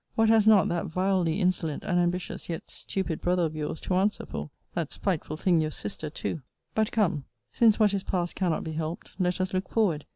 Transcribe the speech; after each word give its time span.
What 0.15 0.29
has 0.29 0.47
not 0.47 0.67
that 0.69 0.87
vilely 0.87 1.39
insolent 1.39 1.83
and 1.83 1.99
ambitious, 1.99 2.49
yet 2.49 2.67
stupid, 2.67 3.21
brother 3.21 3.43
of 3.45 3.55
your's 3.55 3.79
to 3.81 3.93
answer 3.93 4.25
for? 4.25 4.49
that 4.73 4.91
spiteful 4.91 5.37
thing 5.37 5.61
your 5.61 5.69
sister 5.69 6.09
too! 6.09 6.41
But 6.73 6.91
come, 6.91 7.25
since 7.51 7.79
what 7.79 7.93
is 7.93 8.01
past 8.03 8.33
cannot 8.33 8.63
be 8.63 8.71
helped, 8.71 9.11
let 9.19 9.39
us 9.39 9.53
look 9.53 9.69
forward. 9.69 10.07